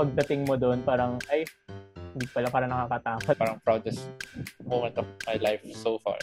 [0.00, 1.44] pagdating mo doon, parang, ay,
[2.16, 3.36] hindi pala para nakakatakot.
[3.36, 4.08] Parang proudest
[4.64, 6.16] moment of my life so far.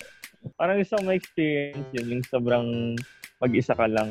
[0.57, 2.97] Parang isang ma-experience yun, yung sobrang
[3.37, 4.09] mag-isa ka lang.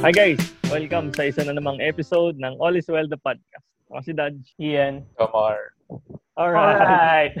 [0.00, 0.40] Hi guys!
[0.72, 3.68] Welcome sa isa na namang episode ng All is Well the Podcast.
[3.92, 4.56] Ako si Dodge.
[4.56, 5.04] Ian.
[5.20, 5.76] Kamar.
[6.40, 7.36] Alright!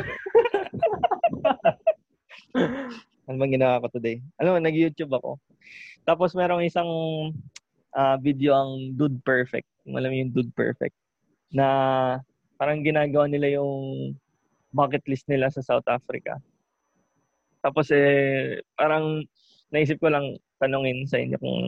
[3.24, 4.20] ano bang ginawa ko today?
[4.36, 5.40] Alam mo, nag-YouTube ako.
[6.02, 6.90] Tapos merong isang
[7.94, 9.68] uh, video ang Dude Perfect.
[9.86, 10.94] Alam mo yung Dude Perfect.
[11.54, 11.66] Na
[12.58, 14.14] parang ginagawa nila yung
[14.72, 16.40] bucket list nila sa South Africa.
[17.62, 19.22] Tapos eh, parang
[19.70, 21.58] naisip ko lang tanungin sa inyo kung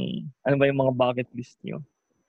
[0.47, 1.78] ano ba yung mga bucket list nyo.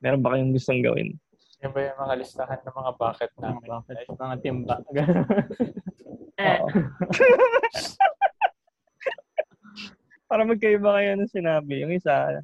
[0.02, 1.18] Meron ba kayong gustong gawin?
[1.63, 3.66] Yan ba yung mga listahan ng mga bucket namin?
[3.66, 4.76] Mga bucket, mga timba.
[6.46, 6.68] Oo.
[10.35, 11.80] Para magkaiba kayo ng sinabi.
[11.80, 12.43] Yung isa,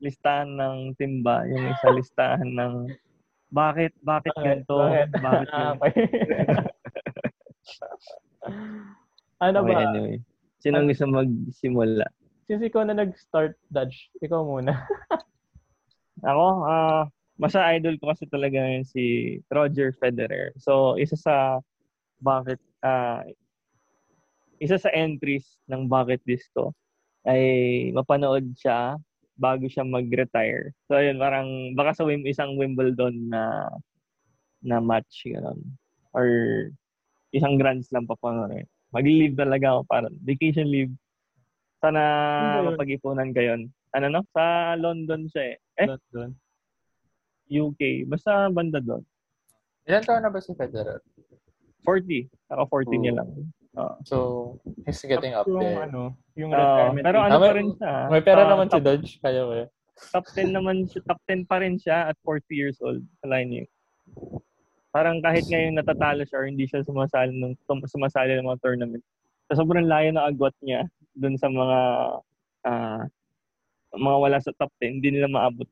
[0.00, 1.44] listahan ng timba.
[1.44, 2.88] Yung isa, listahan ng
[3.52, 4.80] bakit, bakit ganito?
[4.80, 5.08] Bakit?
[5.20, 5.92] Bakit Ah, ganito?
[9.44, 9.84] ano Okay, ba?
[9.84, 10.16] anyway.
[10.64, 12.08] Sinong gusto magsimula?
[12.48, 14.72] Since ikaw na nag-start, Dodge, ikaw muna.
[16.32, 20.56] Ako, ah, masa idol ko kasi talaga ngayon si Roger Federer.
[20.56, 21.60] So, isa sa
[22.24, 23.20] bucket, ah,
[24.64, 26.72] isa sa entries ng bucket list ko
[27.26, 27.44] ay
[27.90, 28.96] mapanood siya
[29.36, 30.72] bago siya mag-retire.
[30.88, 33.68] So, ayun, parang baka sa Wim, isang Wimbledon na
[34.64, 35.60] na match, gano'n.
[36.16, 36.26] Or
[37.34, 38.32] isang Grand Slam pa pa.
[38.94, 40.94] Mag-leave talaga ako para vacation leave.
[41.84, 42.00] Sana
[42.64, 42.72] yun?
[42.72, 43.60] mapag-ipunan kayo.
[43.92, 44.24] Ano no?
[44.32, 45.56] Sa London siya eh.
[45.84, 46.32] Eh, Doon.
[47.46, 48.08] UK.
[48.08, 49.04] Basta banda doon.
[49.86, 50.98] Ilan taon na ba si Federer?
[51.86, 52.26] 40.
[52.50, 53.18] Naka 40 niya Oo.
[53.22, 53.28] lang.
[53.76, 53.94] Oo.
[54.02, 54.16] So,
[54.82, 55.84] he's getting up yung, there.
[55.84, 57.04] ano, yung Oo, retirement.
[57.04, 57.92] pero ano Ah, may- pa rin siya.
[58.08, 59.10] May pera Ah, naman si top, Dodge.
[59.20, 59.66] Kaya mo eh.
[60.10, 61.00] top 10 naman siya.
[61.04, 63.04] Top 10 pa rin siya at 40 years old.
[63.20, 63.64] Alain niyo.
[64.90, 67.52] Parang kahit ngayon natatalo siya or hindi siya sumasali ng
[67.84, 69.04] sumasali ng mga tournament.
[69.46, 71.78] So, sobrang layo ng agwat niya dun sa mga
[72.64, 73.02] ah,
[73.92, 74.98] mga wala sa top 10.
[74.98, 75.68] Hindi nila maabot.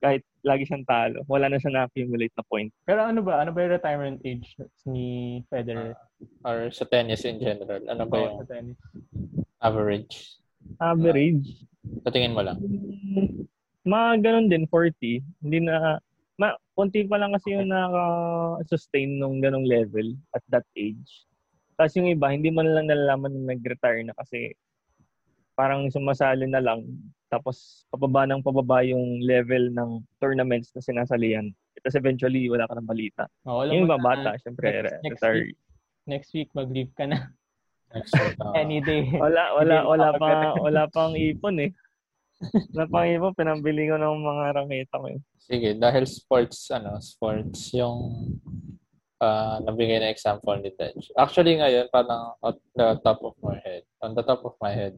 [0.00, 1.20] Kahit lagi siyang talo.
[1.28, 2.72] Wala na siya na-accumulate na point.
[2.82, 3.44] Pero ano ba?
[3.44, 4.56] Ano ba yung retirement age
[4.88, 5.04] ni
[5.46, 5.92] Federer?
[6.40, 7.84] Or sa tennis in general.
[7.84, 8.78] Ano ba Oo, yung sa tennis.
[9.60, 10.14] average?
[10.80, 11.48] Average.
[12.00, 12.56] Sa tingin mo lang.
[12.56, 13.44] Mm,
[13.80, 15.20] Mga ganun din, 40.
[15.40, 15.96] Hindi na,
[16.36, 21.24] ma, konti pa lang kasi yung naka-sustain nung ganong level at that age.
[21.76, 24.52] Tapos yung iba, hindi man lang nalalaman na nag-retire na kasi
[25.52, 26.84] parang sumasali na lang.
[27.30, 31.46] Tapos pababa ng pababa yung level ng tournaments na sinasalihan.
[31.78, 33.24] Tapos eventually, wala ka ng balita.
[33.46, 35.46] Oh, Yung na, bata, syempre, next- next retire.
[36.10, 37.30] Next week, mag-leave ka na.
[37.94, 38.34] Next week.
[38.42, 38.52] ah.
[38.58, 39.06] Any day.
[39.14, 41.70] Wala, wala, wala pa, wala pang ipon eh.
[42.74, 45.20] Wala pang ipon, pinambili ko ng mga raketa ko eh.
[45.38, 48.34] Sige, dahil sports, ano, sports yung
[49.20, 51.12] uh, nabigay na example ni Dodge.
[51.14, 54.96] Actually, ngayon, parang at the top of my head, on the top of my head,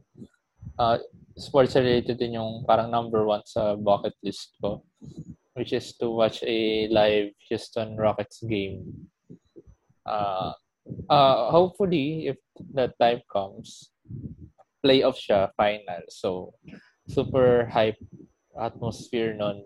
[0.79, 0.97] uh,
[1.37, 4.85] sports related din yung parang number one sa bucket list ko,
[5.57, 9.09] which is to watch a live Houston Rockets game.
[10.05, 10.53] Uh,
[11.09, 12.37] uh, hopefully, if
[12.73, 13.89] that time comes,
[14.83, 16.03] playoff siya, final.
[16.09, 16.53] So,
[17.07, 17.99] super hype
[18.59, 19.63] atmosphere nun.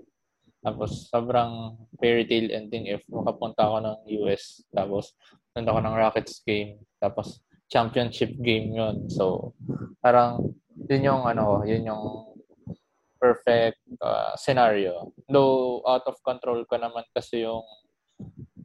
[0.61, 4.61] Tapos, sobrang fairy tale ending if makapunta ako ng US.
[4.72, 5.16] Tapos,
[5.56, 6.77] nanda ako ng Rockets game.
[7.01, 9.09] Tapos, championship game yun.
[9.09, 9.53] So,
[10.00, 10.53] parang,
[10.85, 12.03] yun yung, ano, yun yung
[13.17, 15.13] perfect uh, scenario.
[15.25, 17.65] Though, out of control ko naman kasi yung,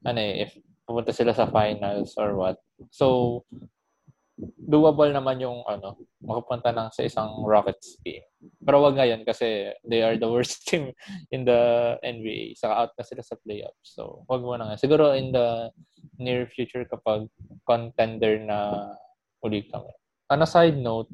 [0.04, 0.52] ano eh, if
[0.86, 2.58] pupunta sila sa finals or what.
[2.90, 3.40] So,
[4.58, 8.26] doable naman yung ano, makapunta ng sa isang Rockets game.
[8.62, 10.90] Pero wag ngayon kasi they are the worst team
[11.30, 12.58] in the NBA.
[12.58, 13.94] Saka out na sila sa playoffs.
[13.94, 14.80] So, wag mo na nga.
[14.80, 15.70] Siguro in the
[16.18, 17.30] near future kapag
[17.64, 18.90] contender na
[19.42, 19.90] uli kami.
[20.30, 21.10] On a side note,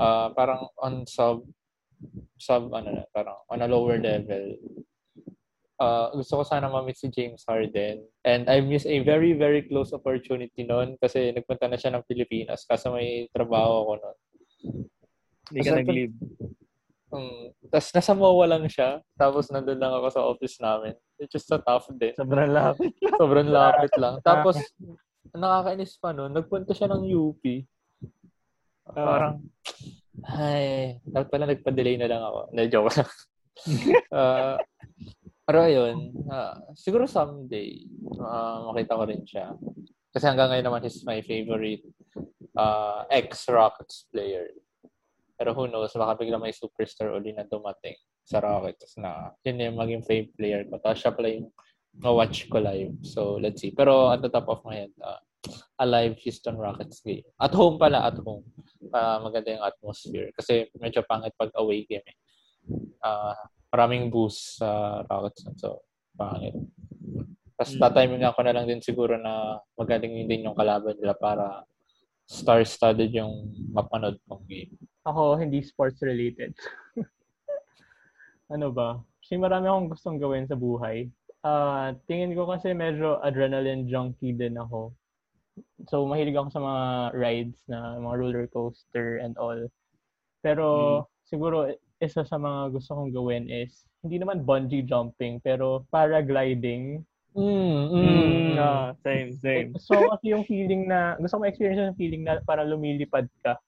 [0.00, 1.44] uh, parang on sub
[2.40, 4.56] sub ano na, parang on a lower level,
[5.80, 8.04] uh, gusto ko sana ma-meet si James Harden.
[8.24, 12.68] And I miss a very, very close opportunity noon kasi nagpunta na siya ng Pilipinas
[12.68, 14.18] kasi may trabaho ako noon.
[15.50, 16.16] Hindi ka nag-leave.
[17.10, 19.02] Um, Tapos nasa MOA lang siya.
[19.18, 20.94] Tapos nandun lang ako sa office namin.
[21.18, 22.14] It's just a tough din.
[22.14, 22.94] Sobrang lapit.
[23.18, 24.22] Sobrang lapit lang.
[24.28, 24.56] Tapos,
[25.34, 27.42] nakakainis pa noon, nagpunta siya ng UP.
[28.94, 29.34] Parang,
[30.26, 32.38] ay, dapat pala nagpa-delay na lang ako.
[32.52, 33.10] Hindi, joke lang.
[34.08, 34.56] Ah,
[35.44, 37.84] pero ayun, ah, siguro someday,
[38.16, 39.52] ah, makita ko rin siya.
[40.10, 41.84] Kasi hanggang ngayon naman, he's my favorite
[42.56, 44.50] uh, ex-Rockets player.
[45.38, 47.96] Pero who knows, baka bigla may superstar uli na dumating
[48.26, 50.82] sa Rockets na yun yung maging fave player ko.
[50.82, 51.48] Tapos siya pala yung
[51.96, 52.94] na-watch ko live.
[53.02, 53.70] So, let's see.
[53.70, 55.18] Pero at the top of my head, uh,
[55.80, 57.24] a live Houston Rockets game.
[57.40, 58.44] At home pala, at home.
[58.92, 60.28] Uh, maganda yung atmosphere.
[60.36, 62.18] Kasi medyo pangit pag away game eh.
[63.00, 63.34] Uh,
[63.72, 65.48] maraming boost sa Rockets.
[65.56, 65.80] So,
[66.18, 66.52] pangit.
[67.56, 67.80] Tapos mm.
[67.80, 71.64] tatiming ako na lang din siguro na magaling din yung kalaban nila para
[72.28, 74.72] star-studded yung mapanood kong game.
[75.04, 76.52] Ako, hindi sports related.
[78.54, 79.00] ano ba?
[79.24, 81.08] Kasi marami akong gustong gawin sa buhay.
[81.40, 84.92] Uh, tingin ko kasi medyo adrenaline junkie din ako.
[85.88, 86.84] So, mahilig ako sa mga
[87.16, 89.58] rides na mga roller coaster and all.
[90.40, 91.02] Pero, mm.
[91.28, 91.56] siguro,
[92.00, 97.04] isa sa mga gusto kong gawin is, hindi naman bungee jumping, pero paragliding.
[97.36, 98.56] Mm, mm.
[98.56, 99.68] No, same, same.
[99.76, 103.60] So, kasi yung feeling na, gusto ko ma-experience yung feeling na para lumilipad ka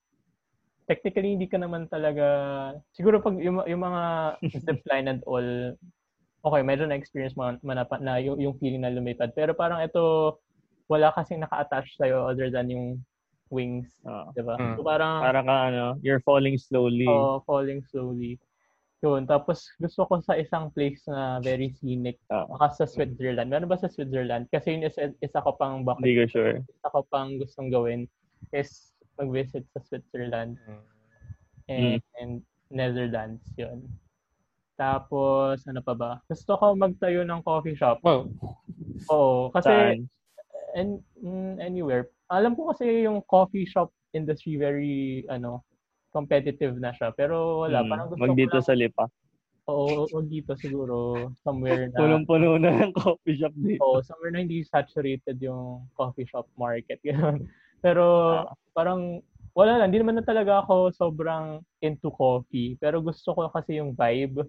[0.87, 2.27] technically hindi ka naman talaga
[2.93, 4.03] siguro pag yung, yung mga
[4.67, 5.49] zipline and all
[6.43, 10.37] okay medyo na experience mo na, na yung, yung feeling na lumipad pero parang ito
[10.93, 12.87] wala kasing naka-attach sa iyo other than yung
[13.49, 14.29] wings oh.
[14.37, 14.77] di ba mm.
[14.77, 18.37] so parang parang ka ano you're falling slowly oh falling slowly
[19.03, 22.47] yun tapos gusto ko sa isang place na very scenic oh.
[22.77, 26.25] sa Switzerland meron ba sa Switzerland kasi yun isa, isa ko pang bucket hindi ko
[26.29, 28.05] sure isa ko pang gustong gawin
[28.53, 30.85] is mag-visit sa Switzerland mm.
[31.69, 32.21] and, mm.
[32.21, 32.33] and
[32.73, 33.85] Netherlands yun.
[34.81, 36.13] Tapos, ano pa ba?
[36.27, 38.01] Gusto ko magtayo ng coffee shop.
[38.03, 38.27] Oh.
[39.13, 39.53] Oo.
[39.53, 40.03] Kasi,
[40.75, 42.09] and, mm, anywhere.
[42.33, 45.65] Alam ko kasi yung coffee shop industry very, ano,
[46.13, 47.11] competitive na siya.
[47.17, 47.83] Pero wala.
[47.83, 49.05] Mm, parang gusto mag dito lang, sa Lipa.
[49.71, 51.31] Oo, wag dito siguro.
[51.41, 51.99] Somewhere na.
[51.99, 53.81] Punong-puno na ng coffee shop dito.
[53.81, 57.01] Oo, somewhere na hindi saturated yung coffee shop market.
[57.07, 57.49] Ganun.
[57.81, 58.05] Pero
[58.47, 58.55] ah.
[58.77, 62.77] parang wala lang, hindi naman na talaga ako sobrang into coffee.
[62.81, 64.45] Pero gusto ko kasi yung vibe.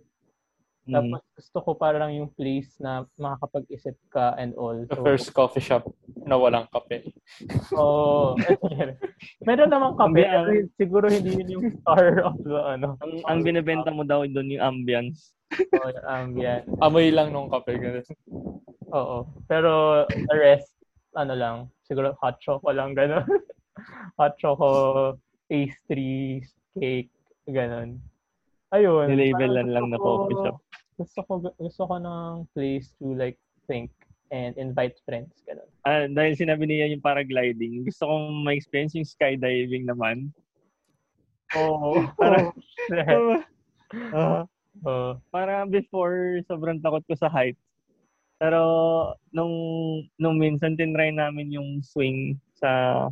[0.84, 0.96] Mm.
[1.00, 4.76] Tapos gusto ko parang yung place na makakapag-isip ka and all.
[4.76, 5.88] The so, first coffee shop
[6.28, 7.16] na walang kape.
[7.80, 8.36] Oo.
[8.36, 8.40] Oh,
[9.48, 10.28] meron naman kape.
[10.28, 13.00] Ang, pero siguro hindi yun yung star of the ano.
[13.00, 15.32] Ang, ang binibenta mo daw doon yung ambience.
[15.56, 16.68] Oo, oh, yung ambience.
[16.84, 17.80] Amoy lang nung kape.
[17.80, 18.04] Ganun.
[18.92, 19.24] Oo.
[19.48, 20.76] Pero the rest,
[21.16, 21.56] ano lang,
[21.88, 23.24] siguro hot choco lang, gano'n.
[24.20, 25.16] hot choco,
[25.48, 27.14] pastries, cake,
[27.48, 27.98] gano'n.
[28.74, 29.06] Ayun.
[29.14, 30.58] Nilabelan lang na coffee shop.
[30.98, 33.38] Gusto ko, gusto ko ng place to like
[33.70, 33.94] think
[34.34, 35.70] and invite friends, gano'n.
[35.86, 40.34] Ah, dahil sinabi niya yung paragliding, gusto kong ma-experience yung skydiving naman.
[41.54, 42.02] Oo.
[42.02, 42.38] Oh, para,
[44.18, 44.44] uh,
[44.90, 47.62] uh, para before, sobrang takot ko sa heights.
[48.42, 48.60] Pero
[49.30, 49.54] nung
[50.18, 53.06] nung minsan tinry namin yung swing sa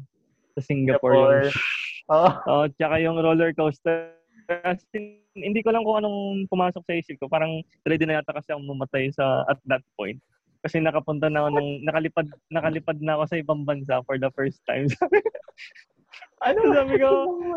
[0.57, 1.47] sa Singapore.
[1.47, 2.09] Singapore.
[2.11, 2.33] Oh.
[2.49, 4.20] oh, tsaka yung roller coaster.
[4.59, 7.31] Kasi hindi ko lang kung anong pumasok sa isip ko.
[7.31, 10.19] Parang ready na yata kasi akong mamatay sa at that point.
[10.62, 14.62] Kasi nakapunta na ako ng nakalipad nakalipad na ako sa ibang bansa for the first
[14.69, 14.86] time.
[16.45, 17.09] ano sabi ko?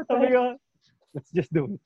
[0.08, 0.42] Sabi ko,
[1.12, 1.82] let's just do it.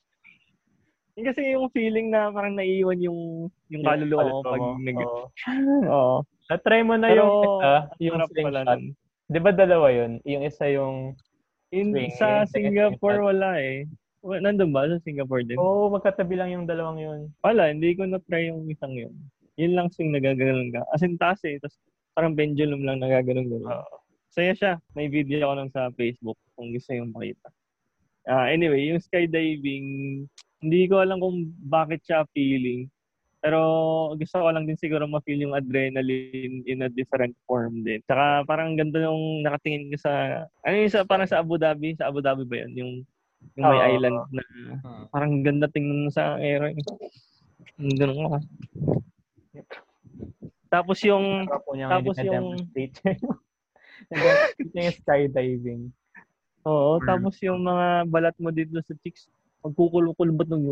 [1.19, 5.27] Yung kasi yung feeling na parang naiiwan yung yung kaluluwa ko pag nag Oo.
[5.91, 6.19] Oh.
[6.49, 8.83] Na-try mo na Pero, yung isa, yung slingshot.
[9.29, 10.23] Di ba dalawa yun?
[10.25, 11.19] Yung isa yung
[11.69, 13.85] In, swing, sa Singapore wala eh.
[14.27, 15.59] Nandun ba sa Singapore din?
[15.59, 17.21] Oo, oh, magkatabi lang yung dalawang yun.
[17.47, 19.15] Wala, hindi ko na-try yung isang yun.
[19.59, 20.83] Yun lang swing nagaganon ka.
[20.91, 21.59] As in taas eh.
[21.63, 21.79] Tapos
[22.19, 23.71] parang pendulum lang nagaganon gano'n.
[23.71, 23.87] Uh,
[24.31, 24.73] Saya siya.
[24.99, 27.49] May video ako lang sa Facebook kung gusto yung makita.
[28.29, 29.87] Uh, anyway, yung skydiving,
[30.61, 32.91] hindi ko alam kung bakit siya feeling.
[33.39, 33.59] Pero
[34.19, 38.03] gusto ko lang din siguro ma-feel yung adrenaline in a different form din.
[38.03, 40.13] Tsaka parang ganda yung nakatingin ko sa,
[40.67, 42.73] ano yung sa, parang sa Abu Dhabi, sa Abu Dhabi ba yun?
[42.75, 42.93] Yung,
[43.59, 44.43] yung may oh, island na
[44.87, 46.75] uh, parang ganda tingnan sa air.
[47.79, 48.41] Ganun ka.
[50.69, 51.49] Tapos yung,
[51.89, 52.55] tapos yung,
[54.77, 55.83] yung skydiving.
[56.69, 59.27] Oo, tapos yung mga balat mo dito sa chicks,
[59.65, 60.69] magkukulong-kulong ba't nung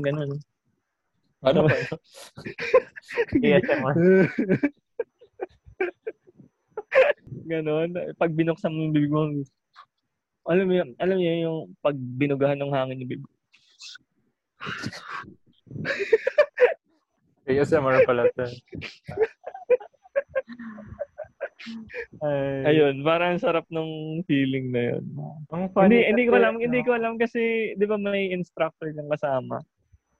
[0.00, 0.40] ganun.
[1.40, 1.76] Ano ba?
[3.40, 3.64] yes,
[7.50, 7.90] Ganon.
[8.18, 9.22] Pag binuksan mo yung bibig mo,
[10.48, 13.32] alam mo yun, alam niyo yung pag binugahan ng hangin yung bibig.
[17.50, 18.46] ASMR pala ito.
[22.24, 22.76] Ay.
[22.76, 25.04] Ayun, parang sarap nung feeling na yun.
[25.52, 26.62] Ang hindi, hindi ko alam, no?
[26.64, 29.60] hindi ko alam kasi 'di ba may instructor kang kasama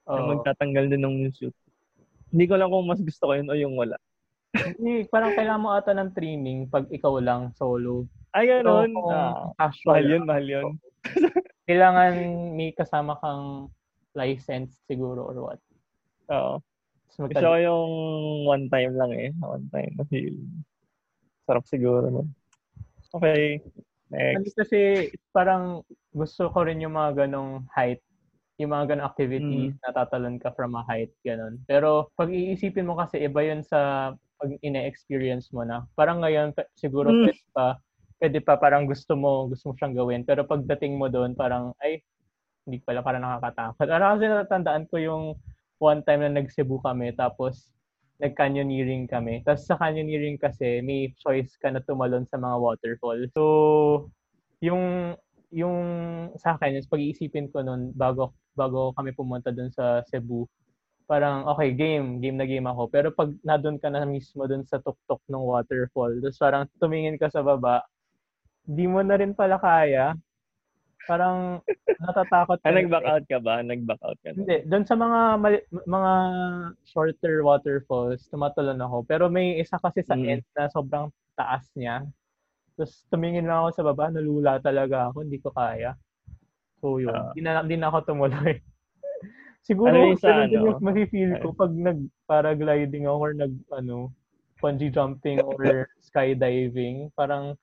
[0.05, 0.15] oh.
[0.17, 1.53] na magtatanggal din ng suit.
[2.29, 3.97] Hindi ko alam kung mas gusto ko yun o yung wala.
[4.51, 8.05] Hindi, parang kailangan mo ata ng training pag ikaw lang solo.
[8.31, 8.91] Ay, ganun.
[8.95, 9.11] So,
[9.59, 10.65] ah, mahal yun, mahal yun.
[11.67, 12.13] kailangan
[12.55, 13.71] may kasama kang
[14.15, 15.59] license siguro or what.
[16.31, 16.59] Oo.
[17.11, 17.91] Gusto ko yung
[18.47, 19.29] one time lang eh.
[19.43, 20.03] One time na.
[21.43, 22.27] Sarap siguro nun.
[23.11, 23.59] Okay.
[24.11, 24.55] Next.
[24.55, 28.03] kasi parang gusto ko rin yung mga ganong height,
[28.59, 31.63] yung mga ganong activities, natatalon ka from a height, ganon.
[31.63, 35.87] Pero pag iisipin mo kasi iba yun sa pag ine-experience mo na.
[35.95, 37.31] Parang ngayon siguro Mm.
[37.55, 37.79] pa,
[38.21, 40.21] pwede pa parang gusto mo, gusto mo siyang gawin.
[40.21, 42.05] Pero pagdating mo doon, parang ay,
[42.69, 43.89] hindi pala parang nakakatakot.
[43.89, 45.23] Ano kasi natatandaan ko yung
[45.81, 47.73] one time na nag-Cebu kami, tapos
[48.21, 49.41] nag-canyoneering kami.
[49.41, 53.17] Tapos sa canyoneering kasi, may choice ka na tumalon sa mga waterfall.
[53.33, 53.43] So,
[54.61, 55.17] yung
[55.51, 55.77] yung
[56.37, 60.45] sa akin, yung pag-iisipin ko noon bago bago kami pumunta doon sa Cebu,
[61.09, 62.87] parang okay, game, game na game ako.
[62.87, 67.27] Pero pag nadun ka na mismo doon sa tuktok ng waterfall, tapos parang tumingin ka
[67.27, 67.83] sa baba,
[68.63, 70.13] di mo na rin pala kaya.
[71.01, 71.59] Parang
[71.97, 73.55] natatakot Ah, ka na nag-back out ka ba?
[73.59, 74.37] Nag-back out ka na?
[74.37, 76.11] Hindi, doon sa mga mali- mga
[76.83, 79.03] shorter waterfalls, tumatalon ako.
[79.03, 80.29] Pero may isa kasi sa Mm.
[80.29, 82.05] end na sobrang taas niya.
[82.77, 85.97] Tapos tumingin lang ako sa baba, nalula talaga ako, hindi ko kaya.
[86.77, 87.33] So yun, Ah.
[87.33, 88.61] hindi na, di na ako tumuloy.
[89.61, 90.53] Siguro, Ano yung sa ano?
[90.53, 94.09] yung mafe-feel ko pag nag-paragliding ako or nag, ano,
[94.57, 95.57] bungee jumping or
[96.07, 97.09] skydiving.
[97.13, 97.57] Parang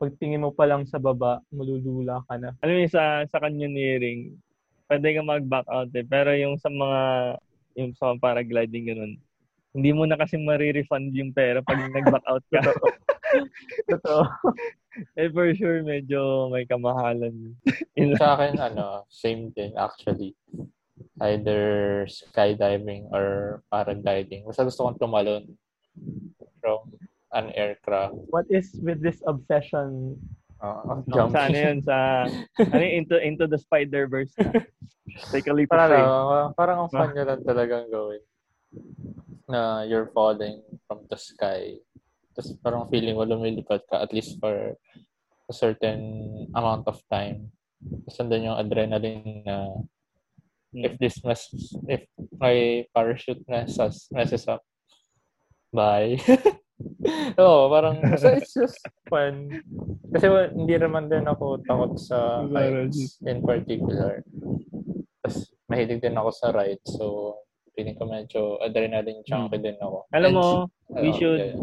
[0.00, 2.56] pagtingin mo pa lang sa baba, malulula ka na.
[2.64, 4.32] Alam mo yung sa, sa canyoneering,
[4.88, 6.06] pwede ka mag-back out eh.
[6.08, 7.00] Pero yung sa mga,
[7.76, 9.14] yung sa mga paragliding ganun,
[9.76, 12.64] hindi mo na kasi marirefund yung pera pag nag-back out ka.
[13.92, 14.24] Totoo.
[15.20, 17.54] eh for sure, medyo may kamahalan.
[17.94, 18.16] Lang.
[18.16, 20.32] Sa akin, ano, same din actually.
[21.20, 24.48] Either skydiving or paragliding.
[24.48, 25.44] Basta gusto kong tumalon
[26.64, 26.88] from
[27.32, 28.14] an aircraft.
[28.30, 30.16] What is with this obsession?
[30.60, 32.28] Uh, No, Sa ano yun, sa,
[32.74, 34.60] ano yun, into, into the Spider-Verse na.
[35.32, 36.04] Take a leap of Parang, faith.
[36.04, 38.22] ano, parang ang fun nyo lang talagang gawin.
[39.48, 41.80] Na you're falling from the sky.
[42.36, 44.76] Tapos parang feeling mo lumilipad ka at least for
[45.48, 45.98] a certain
[46.54, 47.48] amount of time.
[47.80, 49.56] Tapos nandun yung adrenaline na
[50.70, 50.86] Hmm.
[50.86, 51.50] if this mess,
[51.90, 52.06] if
[52.38, 54.62] my parachute messes, messes up,
[55.74, 56.14] bye.
[57.42, 59.62] Oo, parang, so it's just fun.
[60.12, 64.20] Kasi hindi naman din ako takot sa heights in particular.
[65.20, 66.84] Tapos, mahilig din ako sa rides.
[66.96, 67.36] So,
[67.72, 70.08] feeling ko medyo adrenaline junkie din ako.
[70.12, 70.46] Alam And, mo,
[71.00, 71.56] we ano, should, yeah,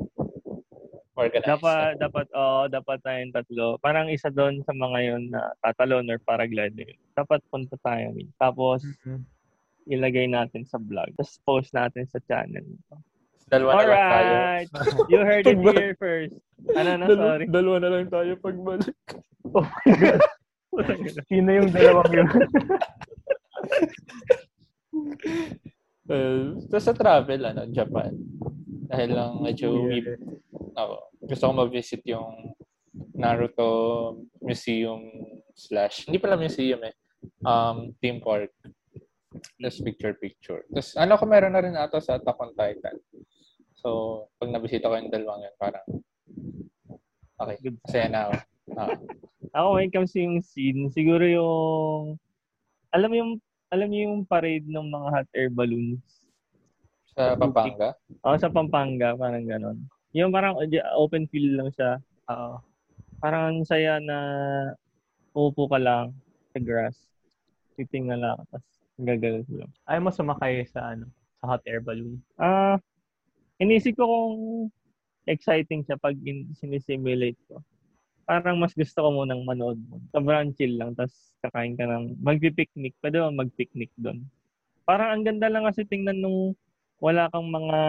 [1.17, 1.49] organize.
[1.49, 3.81] dapat, dapat, oh, dapat tayong tatlo.
[3.81, 6.93] Parang isa doon sa mga yun na tatalon or paragliding.
[7.17, 8.13] Dapat punta tayo.
[8.37, 8.85] Tapos,
[9.87, 11.09] ilagay natin sa vlog.
[11.15, 12.63] Tapos post natin sa channel.
[13.45, 14.33] Dalawa na lang tayo.
[14.33, 14.69] Alright!
[15.07, 16.33] You heard it here first.
[16.73, 17.45] Ano na, Dalawa, sorry.
[17.47, 18.97] dalawa na lang tayo pagbalik.
[19.47, 20.21] Oh my God.
[21.31, 22.27] Sino yung dalawang yun?
[26.07, 28.15] Uh, tapos sa travel, ano, Japan.
[28.87, 30.15] Dahil lang medyo Yeah.
[30.71, 30.95] ako,
[31.27, 32.55] gusto ko ma-visit yung
[33.11, 33.67] Naruto
[34.39, 35.03] Museum
[35.51, 36.95] slash, hindi pala museum eh,
[37.43, 38.55] um, theme park.
[39.59, 40.63] Tapos picture-picture.
[40.71, 42.95] Tapos ano ko meron na rin ata sa Attack on Titan.
[43.77, 43.87] So,
[44.37, 45.85] pag nabisita ko yung dalawang yun, parang
[47.37, 47.77] okay, Good.
[47.85, 48.33] masaya na ako.
[48.75, 48.97] Ah,
[49.55, 52.17] Ako, when it comes to yung scene, siguro yung,
[52.91, 53.31] alam mo yung,
[53.69, 56.03] alam mo yung parade ng mga hot air balloons.
[57.13, 57.97] sa Pampanga.
[58.21, 59.77] Ako sa Pampanga, parang ganon.
[60.13, 61.97] Yung parang uh, open field lang siya.
[62.29, 62.61] Oo.
[63.17, 64.17] Parang ang saya na
[65.33, 66.13] uupo ka lang
[66.53, 66.93] sa grass.
[67.73, 68.37] Titingnan lang.
[68.49, 69.71] Tapos gagalaw lang.
[69.85, 71.09] Ayaw mo sumakay sa ano,
[71.41, 72.21] sa hot air balloon.
[72.37, 72.77] Ah,
[73.57, 74.37] inisip ko kung
[75.27, 77.59] exciting siya pag in, sinisimulate ko.
[78.27, 79.99] Parang mas gusto ko munang manood mo.
[80.11, 82.95] Sobrang chill lang, tapos kakain ka ng, magpipiknik.
[82.99, 84.23] Pwede ba magpiknik doon?
[84.87, 86.55] Parang ang ganda lang kasi tingnan nung
[86.99, 87.79] wala kang mga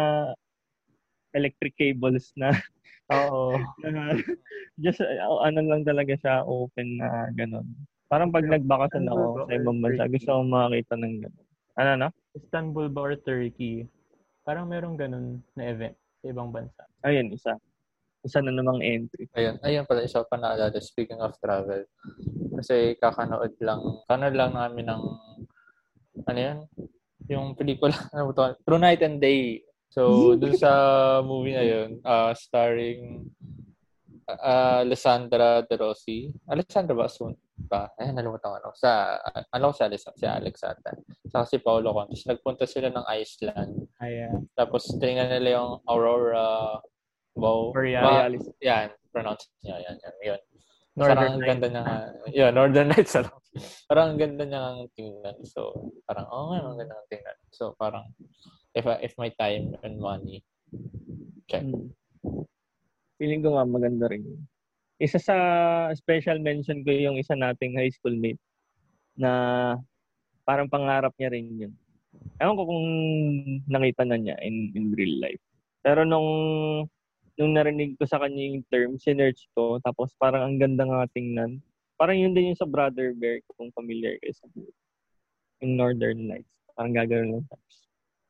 [1.34, 2.50] electric cables na,
[3.14, 3.56] Oo.
[3.82, 4.14] na
[4.78, 7.66] just uh, ano lang talaga siya, open na ganun.
[8.08, 11.46] Parang pag nagbakasyon ako sa ibang bansa, gusto ko makakita ng ganun.
[11.78, 12.08] Ano, no?
[12.34, 13.86] Istanbul ba or Turkey?
[14.48, 16.80] Parang merong ganun na event sa ibang bansa.
[17.04, 17.52] Ayun, isa.
[18.24, 19.28] Isa na namang entry.
[19.36, 21.84] Ayun, ayun pala, isa pa naalala, speaking of travel.
[22.56, 25.04] Kasi kakanood lang, kanood lang namin ng,
[26.24, 26.64] ano yan,
[27.28, 28.64] yung pelikula, ano ba to?
[28.64, 29.60] True Night and Day.
[29.92, 30.72] So, dun sa
[31.20, 33.28] movie na yun, uh, starring
[34.28, 36.28] uh, Alessandra De Rossi.
[36.46, 37.08] Alessandra ba?
[37.08, 37.88] Soon ba?
[37.96, 38.56] Ay, nalimutan ko.
[38.60, 38.68] Ano.
[38.76, 39.16] Sa,
[39.50, 40.92] ano si Alex, si Alexandra.
[41.26, 42.28] Saka si Paolo Contes.
[42.28, 43.72] Nagpunta sila ng Iceland.
[44.04, 44.46] Ayan.
[44.54, 46.78] Tapos, tingnan nila yung Aurora
[47.34, 47.70] Bow.
[47.72, 48.44] Borealis.
[48.46, 49.78] Ba- yan, pronounce niya.
[49.82, 50.40] Yan, yan, yun.
[50.98, 51.50] Northern Parang ang Lights.
[51.54, 51.86] ganda ng,
[52.34, 53.14] yeah, Northern Lights.
[53.14, 53.34] Alam.
[53.86, 55.36] parang ang ganda niya ang tingnan.
[55.46, 55.60] So,
[56.02, 57.36] parang, oh, nga, ang ganda ang tingnan.
[57.54, 58.10] So, parang,
[58.74, 60.42] if, I- if my time and money,
[61.46, 61.62] check.
[61.62, 61.94] Hmm.
[63.18, 64.22] Feeling ko nga maganda rin.
[64.98, 65.36] Isa sa
[65.94, 68.40] special mention ko yung isa nating high school mate
[69.18, 69.30] na
[70.46, 71.74] parang pangarap niya rin yun.
[72.38, 72.86] Ewan ko kung
[73.66, 75.42] nakita na niya in, in real life.
[75.82, 76.30] Pero nung
[77.38, 81.62] nung narinig ko sa kanya yung term, sinerch ko, tapos parang ang ganda nga tingnan.
[81.94, 84.46] Parang yun din yung sa Brother Bear, kung familiar kayo sa.
[85.62, 86.50] Yung Northern Lights.
[86.74, 87.56] Parang gagawin lang sa,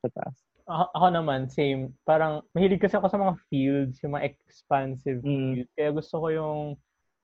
[0.04, 0.47] sa taas.
[0.68, 1.96] Ako, ako naman, same.
[2.04, 5.64] Parang, mahilig kasi ako sa mga fields, yung mga expansive Mm.
[5.64, 5.70] fields.
[5.72, 6.60] Kaya gusto ko yung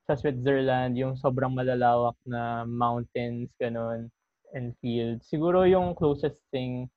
[0.09, 4.09] sa Switzerland, yung sobrang malalawak na mountains, ganun,
[4.57, 5.29] and fields.
[5.29, 6.89] Siguro yung closest thing,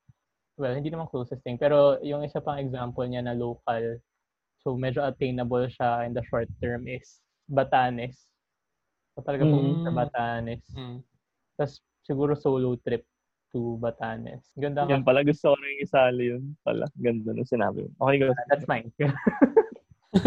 [0.57, 4.01] well, hindi naman closest thing, pero yung isa pang example niya na local,
[4.65, 8.17] so medyo attainable siya in the short term is Batanes.
[9.13, 9.53] So talaga Mm.
[9.53, 10.65] pumunta sa Batanes.
[10.73, 11.01] Mm.
[11.57, 11.73] Tapos
[12.05, 13.05] siguro solo trip
[13.53, 14.45] to Batanes.
[14.57, 15.13] Ganda Yan ka.
[15.13, 16.85] pala, gusto ko rin isali yun pala.
[16.97, 17.93] Ganda nung sinabi mo.
[18.05, 18.33] Okay, go.
[18.49, 18.93] That's mine.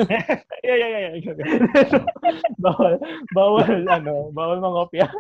[0.62, 1.14] yeah, yeah, yeah.
[1.18, 1.34] yeah.
[2.62, 3.02] Bawal,
[3.34, 5.10] bawal, ano, bawal mangopya.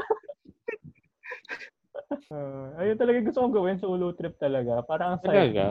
[2.30, 4.84] Uh, ayun talaga gusto kong gawin, solo trip talaga.
[4.86, 5.48] Parang ang saya.
[5.48, 5.66] Talaga.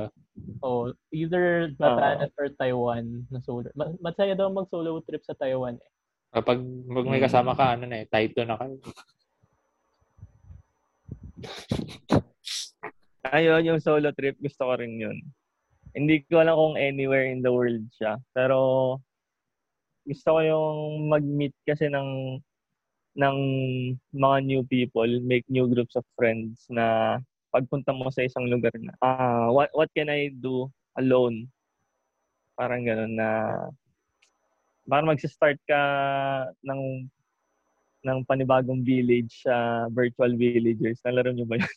[0.60, 3.72] Oh, either Batanes or Taiwan na solo.
[3.78, 5.92] Ma- masaya daw mag solo trip sa Taiwan eh.
[6.32, 8.80] Kapag pag may kasama ka, ano na eh, Taito na kayo.
[13.36, 15.18] Ayun, yung solo trip, gusto ko rin yun.
[15.94, 18.18] Hindi ko alam kung anywhere in the world siya.
[18.32, 18.98] Pero,
[20.08, 22.42] gusto ko yung mag-meet kasi ng
[23.12, 23.38] ng
[24.16, 27.20] mga new people, make new groups of friends na
[27.52, 31.52] pagpunta mo sa isang lugar na, ah, what, what can I do alone?
[32.56, 33.30] Parang gano'n na,
[34.88, 35.82] parang mag-start ka
[36.64, 37.12] ng
[38.02, 41.02] ng panibagong village sa virtual villagers.
[41.06, 41.74] Nalaro nyo ba yun?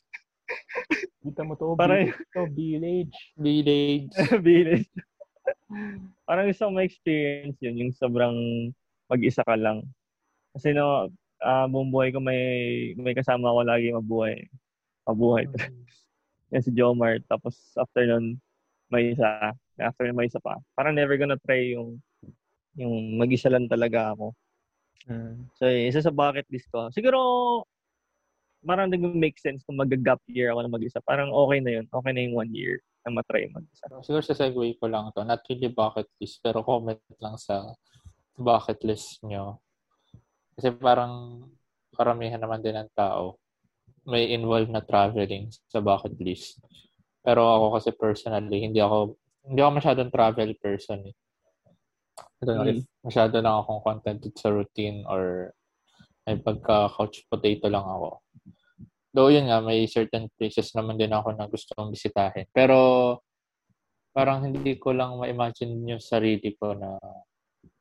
[1.25, 3.17] Kita mo to, Parang- village, to village.
[3.37, 4.13] Village.
[4.45, 4.89] village.
[6.25, 8.37] Parang gusto kong ma-experience yun, yung sobrang
[9.09, 9.85] mag-isa ka lang.
[10.57, 11.11] Kasi no,
[11.45, 12.41] ah buong buhay ko may
[12.97, 14.49] may kasama ako lagi mabuhay.
[15.05, 15.45] Mabuhay.
[16.55, 17.21] Yan si Jomar.
[17.27, 18.39] Tapos after nun,
[18.89, 19.53] may isa.
[19.77, 20.57] After nun, may isa pa.
[20.79, 21.99] Parang never gonna try yung
[22.79, 24.33] yung mag-isa lang talaga ako.
[25.05, 25.51] Hmm.
[25.61, 26.89] So, yun, isa sa bucket list ko.
[26.95, 27.19] Siguro,
[28.65, 30.99] parang nag-make sense kung mag-gap year ako na mag-isa.
[31.05, 31.87] Parang okay na yun.
[31.93, 33.85] Okay na yung one year na matry mag-isa.
[34.01, 35.23] Siguro sa segue ko lang to.
[35.23, 37.77] Not really bucket list, pero comment lang sa
[38.35, 39.61] bucket list nyo.
[40.57, 41.45] Kasi parang
[41.95, 43.39] karamihan naman din ng tao
[44.05, 46.61] may involved na traveling sa bucket list.
[47.25, 49.17] Pero ako kasi personally, hindi ako
[49.49, 51.15] hindi ako masyadong travel person eh.
[52.45, 52.77] I don't know Mm.
[52.77, 55.51] if masyado lang akong contented sa routine or
[56.29, 58.21] may pagka-couch potato lang ako.
[59.17, 62.45] Though yun nga, may certain places naman din ako na gusto kong bisitahin.
[62.53, 63.21] Pero
[64.13, 67.01] parang hindi ko lang ma-imagine yung sarili ko na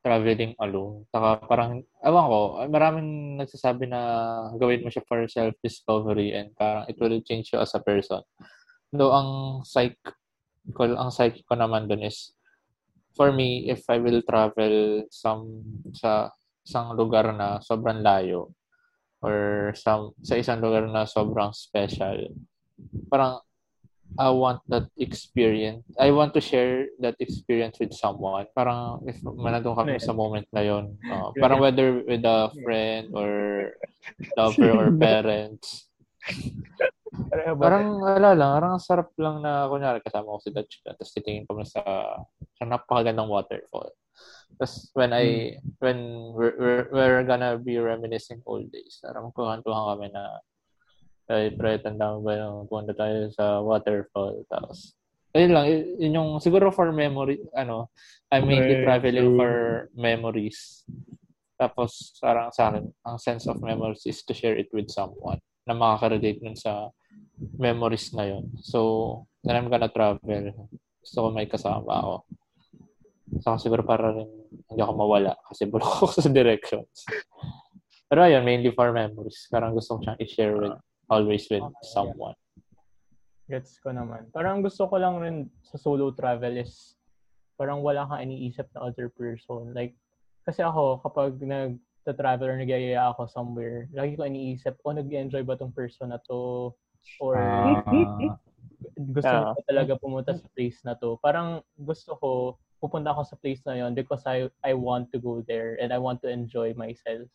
[0.03, 1.07] traveling alone.
[1.07, 3.99] Saka parang, ewan ko, maraming nagsasabi na
[4.59, 8.19] gawin mo siya for self-discovery and parang it will change you as a person.
[8.91, 9.95] Though ang psych
[10.75, 12.35] ko, ang psyche ko naman dun is,
[13.15, 16.29] for me, if I will travel some sa
[16.65, 18.53] isang lugar na sobrang layo
[19.23, 22.33] or some, sa isang lugar na sobrang special,
[23.07, 23.39] parang
[24.13, 25.89] I want that experience.
[25.97, 28.45] I want to share that experience with someone.
[28.53, 33.73] Parang if manandun kami sa moment na yon, uh, parang whether with a friend or
[34.37, 35.89] lover or parents.
[37.57, 41.45] Parang wala lang, parang ang sarap lang na kunyari kasama ko si Dutch tapos titingin
[41.45, 41.81] kami sa
[42.57, 43.93] sa napakagandang waterfall.
[44.57, 50.07] Tapos when I when we're, we're, we're gonna be reminiscing old days, parang kuhantuhan kami
[50.13, 50.41] na
[51.31, 54.43] ay, pre, tanda mo ba yung punta tayo sa waterfall.
[54.51, 54.91] Tapos,
[55.31, 57.87] ayun lang, yun yung, siguro for memory, ano,
[58.27, 59.37] I'm mainly Right, traveling true.
[59.39, 59.53] for
[59.95, 60.83] memories.
[61.55, 65.71] Tapos, parang sa akin, ang sense of memories is to share it with someone na
[65.71, 66.91] makaka-relate nun sa
[67.37, 68.49] memories na yun.
[68.61, 70.69] So, when I'm gonna travel,
[71.03, 72.15] gusto ko may kasama ako.
[73.41, 74.29] Saka siguro para rin
[74.69, 77.07] hindi ako mawala kasi bulok ako sa directions.
[78.07, 79.49] Pero ayun, mainly for memories.
[79.49, 80.77] Parang gusto ko siyang i-share with,
[81.09, 82.37] always with someone.
[83.49, 84.29] Gets ko naman.
[84.29, 86.93] Parang gusto ko lang rin sa solo travel is
[87.57, 89.73] parang wala kang iniisip na other person.
[89.73, 89.97] Like,
[90.45, 95.73] kasi ako, kapag nag-travel or nagyayaya ako somewhere, lagi ko iniisip, oh, nag-enjoy ba tong
[95.73, 96.73] person na to?
[97.19, 98.37] Or Ah,
[98.97, 99.53] gusto Ah.
[99.55, 101.17] ko talaga pumunta sa place na to.
[101.23, 102.29] Parang gusto ko,
[102.83, 105.99] pupunta ako sa place na yon because I I want to go there and I
[105.99, 107.25] want to enjoy myself.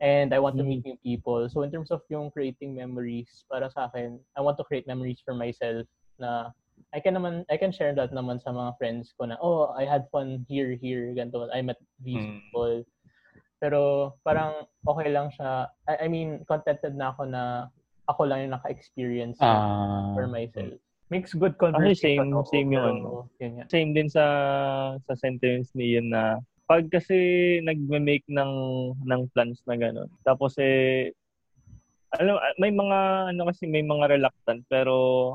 [0.00, 1.44] And I want to meet new people.
[1.52, 5.20] So in terms of yung creating memories, para sa akin, I want to create memories
[5.20, 5.84] for myself
[6.16, 6.56] na
[6.96, 9.84] I can naman, I can share that naman sa mga friends ko na, oh, I
[9.84, 11.52] had fun here, here, ganito.
[11.52, 12.40] I met these Mm.
[12.48, 12.74] people.
[13.60, 13.80] Pero
[14.24, 15.68] parang okay lang siya.
[15.84, 17.68] I, I mean, contented na ako na
[18.06, 20.12] ako lang yung naka-experience Ah.
[20.12, 20.76] for myself.
[21.08, 22.22] Makes good Actually, conversation.
[22.22, 23.08] same- ako, same pero ano.
[23.36, 23.64] Yun nga.
[23.66, 24.24] Same din sa
[25.02, 27.16] sa sentence ni Ian na pag kasi
[27.60, 28.52] nagme-make ng
[29.02, 30.06] ng plans na gano'n.
[30.22, 31.10] Tapos eh
[32.10, 32.98] alam may mga
[33.34, 35.34] ano kasi may mga reluctant pero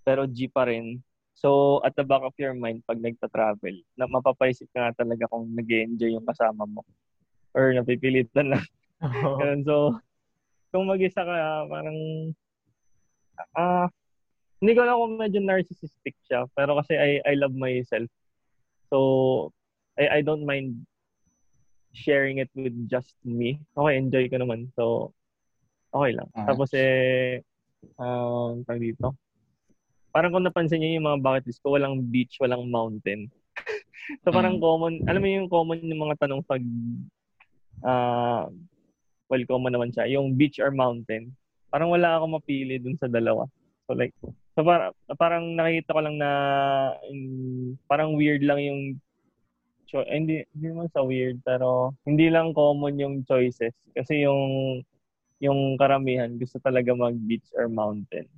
[0.00, 1.00] pero G pa rin.
[1.32, 5.48] So at the back of your mind pag nagta-travel, na mapapaisip ka nga talaga kung
[5.48, 6.84] nag enjoy yung kasama mo
[7.56, 8.66] or napipilitan lang.
[9.40, 9.64] Ganun.
[9.64, 9.96] So
[10.74, 11.94] kung mag-isa ka parang
[13.54, 13.86] ah
[14.58, 18.10] hindi ko alam kung medyo narcissistic siya pero kasi I I love myself.
[18.90, 18.98] So
[19.94, 20.82] I I don't mind
[21.94, 23.62] sharing it with just me.
[23.78, 24.74] Okay, enjoy ko naman.
[24.74, 25.14] So
[25.94, 26.26] okay lang.
[26.34, 26.50] Ah.
[26.50, 27.38] Tapos eh
[28.02, 29.14] um tawag dito.
[30.10, 33.30] Parang kung napansin niyo yung mga bucket list ko, walang beach, walang mountain.
[34.22, 34.62] so parang Mm.
[34.62, 36.62] common, alam mo yung common yung mga tanong pag
[37.82, 38.46] ah
[39.34, 40.06] well, common naman siya.
[40.14, 41.34] Yung beach or mountain.
[41.74, 43.50] Parang wala akong mapili dun sa dalawa.
[43.90, 44.14] So like,
[44.54, 46.30] so para, parang nakikita ko lang na
[47.10, 48.80] mm, parang weird lang yung
[49.90, 53.74] cho- eh, hindi, hindi naman sa weird, pero hindi lang common yung choices.
[53.90, 54.42] Kasi yung
[55.42, 58.30] yung karamihan gusto talaga mag-beach or mountain.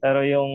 [0.00, 0.52] Pero yung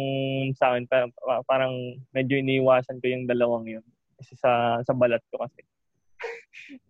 [0.57, 3.85] sa akin, pa- pa- parang medyo iniiwasan ko yung dalawang yun.
[4.17, 5.61] Kasi sa, sa balat ko kasi.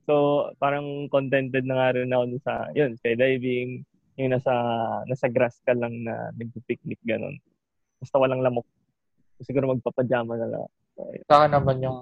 [0.07, 4.53] So, parang contented na nga rin ako sa, yun, skydiving, yung nasa,
[5.05, 7.35] nasa grass ka lang na nagpipiknik, ganun.
[7.99, 8.67] Basta walang lamok.
[9.43, 10.65] Siguro magpapajama na lang.
[10.95, 11.23] So, yun.
[11.27, 11.99] Sa akin naman yung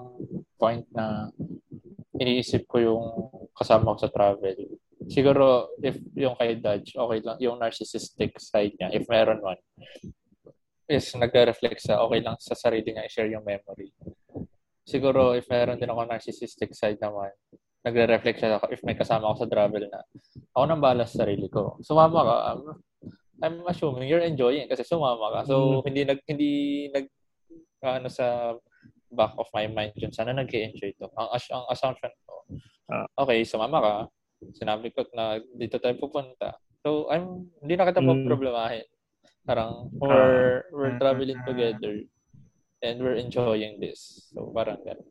[0.61, 1.33] point na
[2.13, 3.05] iniisip ko yung
[3.57, 4.57] kasama ko sa travel.
[5.09, 7.37] Siguro, if yung kay Dodge, okay lang.
[7.41, 9.59] Yung narcissistic side niya, if meron man,
[10.87, 13.89] is nagre-reflect sa okay lang sa sarili niya i-share yung memory.
[14.83, 17.31] Siguro, if meron din ako narcissistic side naman,
[17.83, 19.99] nagre-reflect siya ako if may kasama ako sa travel na
[20.55, 21.75] ako nang balas sa sarili ko.
[21.83, 22.35] Sumama ka.
[22.47, 22.61] I'm,
[23.43, 25.39] I'm assuming you're enjoying kasi sumama ka.
[25.47, 26.51] So, hindi nag hindi
[26.91, 27.07] nag
[27.83, 28.55] ano sa
[29.11, 30.11] back of my mind yun.
[30.11, 31.07] Sana nag-enjoy to.
[31.15, 32.33] Ang, as- ang assumption ko,
[32.91, 33.07] Ah.
[33.19, 33.95] okay, sumama ka.
[34.51, 36.55] Sinabi ko na dito tayo pupunta.
[36.83, 38.27] So, I'm, hindi na kita Mm.
[38.27, 38.83] problemahin.
[39.47, 40.99] Parang, we're, we're Mm.
[40.99, 41.93] traveling together
[42.83, 44.29] and we're enjoying this.
[44.35, 45.07] So, parang ganun.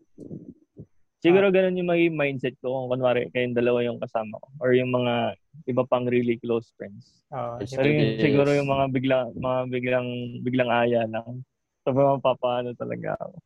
[1.23, 4.91] Siguro ganun yung magiging mindset ko kung kunwari kayong dalawa yung kasama ko or yung
[4.91, 5.39] mga
[5.71, 7.23] iba pang really close friends.
[7.63, 8.19] It's Pero Yes.
[8.19, 10.09] yun, siguro yung mga bigla, mga biglang,
[10.43, 11.47] biglang aya lang.
[11.87, 13.39] Sobrang mapapaano talaga ako.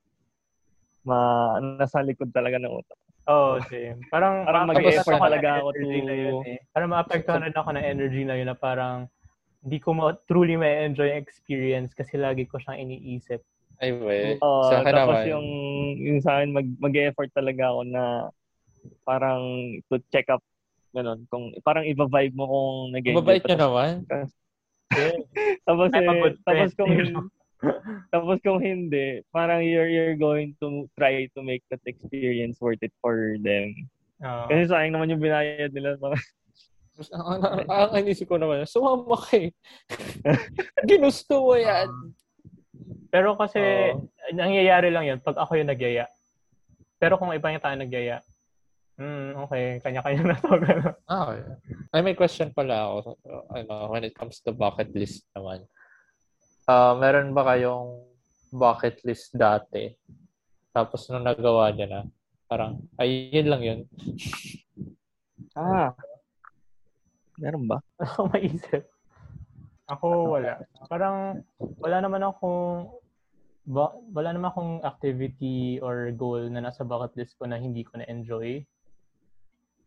[1.06, 1.18] Ma,
[1.60, 2.98] nasa likod talaga ng utak.
[3.28, 4.00] Oo, same.
[4.08, 4.80] Parang, Parang ng
[5.20, 6.58] talaga ako to- na yun eh.
[6.72, 9.06] Parang maapektuhan rin ako ng energy na yun na parang
[9.62, 13.42] hindi ko ma- truly may enjoy yung experience kasi lagi ko siyang iniisip.
[13.76, 14.38] Ay, wait.
[14.40, 15.48] Oo, sa akin tapos naman, yung,
[16.00, 18.04] yung sa akin, mag, mag-effort talaga ako na
[19.04, 19.42] parang
[19.90, 20.40] to check up
[20.96, 21.28] ganun.
[21.28, 23.20] Kung, parang iba-vibe mo kung nag-enjoy.
[23.20, 23.52] mabait ka.
[23.52, 23.92] nyo naman.
[25.66, 26.94] Tapos, eh, tapos kung
[28.14, 32.94] tapos kung hindi, parang you're, you're going to try to make that experience worth it
[33.02, 33.74] for them.
[34.22, 34.46] Oo.
[34.48, 35.98] Kasi sayang naman yung binayad nila.
[36.00, 36.14] Ang,
[37.12, 39.50] ang, ang, ang inisip ko naman, sumama ka eh.
[40.88, 41.90] Ginusto mo yan.
[43.10, 43.60] Pero kasi,
[43.92, 44.08] Oo.
[44.34, 46.10] nangyayari lang yun pag ako yung nagyaya.
[46.96, 48.18] Pero kung iba yung tayo nagyaya,
[48.96, 50.50] hmm, okay, kanya-kanya na to.
[51.12, 51.44] Ah, okay.
[51.92, 53.20] Ay, may question pala ako.
[53.52, 55.62] Ano, when it comes to bucket list naman.
[56.66, 58.02] Ah, meron ba kayong
[58.50, 59.92] bucket list dati?
[60.74, 62.00] Tapos nung nagawa niya na,
[62.50, 63.80] parang, ay, yun lang yun.
[65.54, 65.94] ah,
[67.38, 67.78] meron ba?
[68.02, 68.88] Ako maisip.
[69.86, 70.66] Ako wala.
[70.90, 71.46] Parang
[71.78, 72.90] wala naman akong
[73.66, 77.98] ba, wala naman akong activity or goal na nasa bucket list ko na hindi ko
[77.98, 78.62] na-enjoy.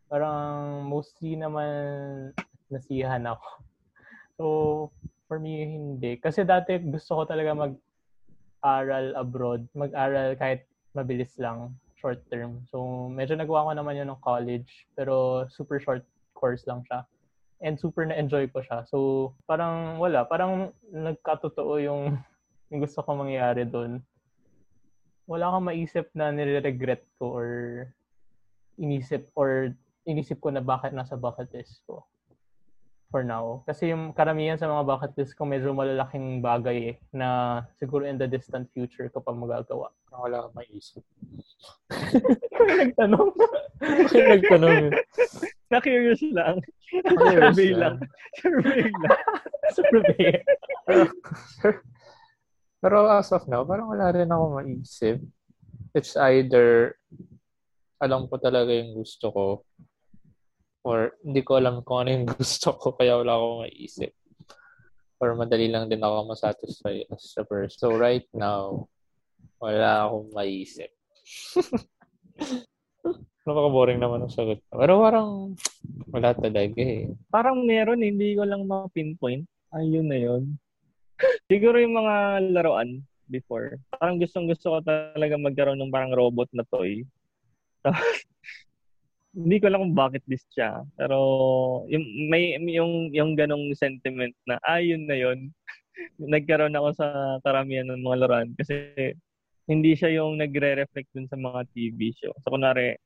[0.08, 2.32] Parang mostly naman
[2.72, 3.48] nasihan ako.
[4.40, 4.88] So,
[5.28, 6.16] for me, hindi.
[6.16, 9.68] Kasi dati gusto ko talaga mag-aral abroad.
[9.76, 10.64] Mag-aral kahit
[10.96, 12.64] mabilis lang, short term.
[12.72, 14.88] So, medyo nagawa ko naman yun ng college.
[14.96, 17.04] Pero super short course lang siya
[17.60, 18.88] and super na-enjoy ko siya.
[18.88, 20.24] So, parang wala.
[20.24, 22.16] Parang nagkatotoo yung,
[22.72, 24.00] yung gusto ko mangyari doon.
[25.28, 27.48] Wala kang maisip na nire-regret ko or
[28.80, 29.76] inisip or
[30.08, 32.02] inisip ko na bakit nasa bucket list ko.
[33.10, 33.66] for now.
[33.66, 38.16] Kasi yung karamihan sa mga bucket list ko medyo malalaking bagay eh, na siguro in
[38.16, 39.90] the distant future ko pa magagawa.
[40.14, 41.02] Wala kang maisip.
[42.54, 43.28] Yung nagtanong.
[44.14, 44.82] Yung nagtanong.
[45.70, 46.58] Na-curious lang.
[46.90, 47.78] Curious Survey lang.
[47.78, 47.96] lang.
[48.42, 49.20] Survey lang.
[49.76, 50.30] Survey.
[52.82, 55.22] Pero as of now, parang wala rin ako maisip.
[55.94, 56.98] It's either
[58.02, 59.46] alam ko talaga yung gusto ko
[60.80, 64.12] or hindi ko alam kung ano yung gusto ko kaya wala akong maisip.
[65.20, 67.76] Or madali lang din ako masatisfy as a person.
[67.76, 68.88] So right now,
[69.60, 70.88] wala akong maisip.
[73.50, 74.62] Napaka-boring naman ang sagot.
[74.70, 75.58] Pero parang
[76.14, 77.10] wala talaga eh.
[77.34, 79.42] Parang meron, hindi ko lang ma-pinpoint.
[79.74, 80.54] Ayun na yun.
[81.50, 83.74] Siguro yung mga laruan before.
[83.90, 87.02] Parang gustong gusto ko talaga magkaroon ng parang robot na toy.
[87.82, 88.22] Tapos,
[89.34, 90.82] hindi ko alam kung bakit list siya.
[90.94, 91.18] Pero
[91.86, 95.50] yung may yung yung ganong sentiment na ayun na yun.
[96.18, 97.06] Nagkaroon ako sa
[97.42, 98.94] karamihan ng mga laruan kasi
[99.70, 102.34] hindi siya yung nagre-reflect dun sa mga TV show.
[102.42, 102.98] So kunwari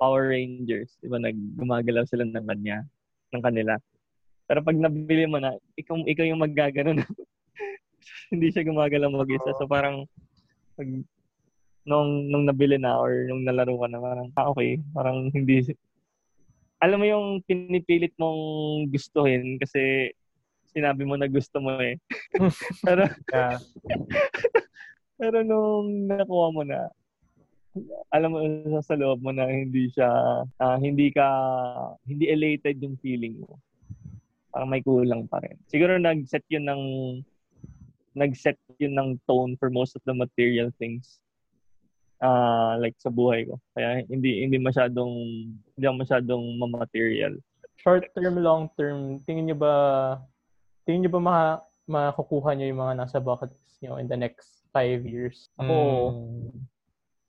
[0.00, 2.80] Power Rangers, di ba naggumagalaw sila ng kanya,
[3.36, 3.76] ng kanila.
[4.48, 6.96] Pero pag nabili mo na, ikaw, ikaw yung maggagano
[8.32, 9.52] hindi siya gumagalaw mag-isa.
[9.60, 10.08] So parang
[10.74, 10.88] pag
[11.84, 15.64] nung nung nabili na or nung nalaro ka na parang ah, okay, parang hindi
[16.80, 18.40] alam mo yung pinipilit mong
[18.88, 20.12] gustuhin kasi
[20.72, 22.00] sinabi mo na gusto mo eh.
[22.86, 23.58] pero Yeah.
[25.20, 26.88] pero nung nakuha mo na
[28.10, 30.10] alam mo sa loob mo na hindi siya
[30.58, 31.26] ah, hindi ka
[32.02, 33.58] hindi elated yung feeling mo.
[34.50, 35.54] Parang may kulang pa rin.
[35.70, 36.82] Siguro nag-set yun ng
[38.18, 41.22] nag-set yun ng tone for most of the material things
[42.20, 43.56] ah like sa buhay ko.
[43.72, 45.12] Kaya hindi hindi masyadong
[45.78, 47.38] hindi ako masyadong ma-material.
[47.80, 49.74] Short term, long term, tingin niyo ba
[50.84, 51.38] tingin niyo ba ma
[51.88, 55.48] makukuha niyo yung mga nasa bucket list niyo in the next five years?
[55.56, 55.74] Ako,
[56.12, 56.50] Mm,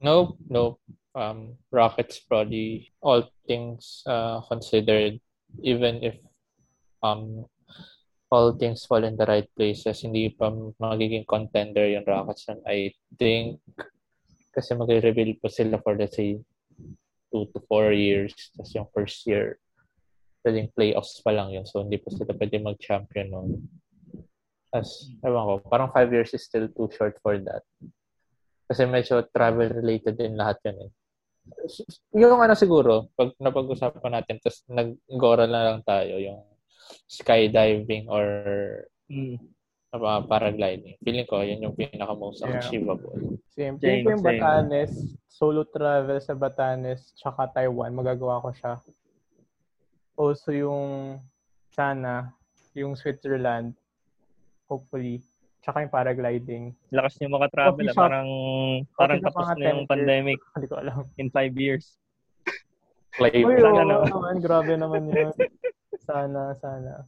[0.02, 0.80] nope, nope.
[1.14, 5.20] Um, Rockets probably all things uh, considered,
[5.62, 6.16] even if
[7.04, 7.46] um
[8.32, 12.48] all things fall in the right places, hindi pa magiging contender yung Rockets.
[12.48, 13.60] And I think
[14.52, 16.40] kasi magre-reveal pa sila for let's say
[17.32, 18.36] two to four years.
[18.56, 19.60] Tapos yung first year,
[20.44, 21.64] pwedeng playoffs pa lang yun.
[21.64, 23.50] So, hindi pa sila pwede mag-champion nun.
[24.72, 27.64] As, ewan ko, parang five years is still too short for that.
[28.72, 30.92] Kasi medyo travel-related din lahat yun eh.
[32.16, 36.40] Yung ano siguro, pag napag-usapan natin, tapos nag-gora na lang tayo, yung
[37.04, 38.24] skydiving or
[39.12, 39.36] Mm.
[39.92, 40.96] uh, paragliding.
[41.04, 42.64] Feeling ko, yun yung pinaka-most Yeah.
[42.64, 43.36] achievable.
[43.52, 43.76] same.
[43.76, 44.40] Tingin ko yung Same, same.
[44.40, 44.92] Batanes,
[45.28, 48.80] solo travel sa Batanes, tsaka Taiwan, magagawa ko siya.
[50.16, 51.20] Also yung,
[51.76, 52.32] sana,
[52.72, 53.76] yung Switzerland,
[54.72, 55.20] hopefully,
[55.62, 56.64] tsaka yung paragliding.
[56.90, 57.86] Lakas niyo maka-travel.
[57.86, 57.94] Coffee ah.
[57.94, 58.02] shop.
[58.02, 58.30] Parang
[58.98, 59.90] parang tapos na yung 10 years.
[59.90, 61.00] pandemic Hindi ko alam.
[61.22, 61.86] in five years.
[63.14, 63.54] Flavor.
[63.54, 64.08] Uy, Sana oo naman.
[64.10, 64.36] naman.
[64.42, 65.32] Grabe naman yun.
[66.08, 67.06] Sana, sana.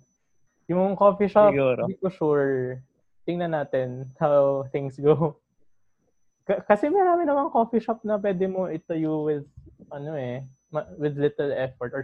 [0.70, 1.90] Yung coffee shop, Siguro.
[1.90, 2.80] hindi ko sure.
[3.26, 5.40] Tingnan natin how things go.
[6.48, 9.48] K- kasi marami namang coffee shop na pwede mo itayo with,
[9.90, 11.92] ano eh, ma- with little effort.
[11.96, 12.04] Or